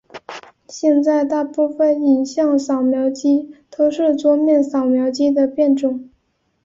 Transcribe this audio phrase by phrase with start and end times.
[0.67, 6.09] 现在大部份影像扫描机都是桌面扫描机的变种。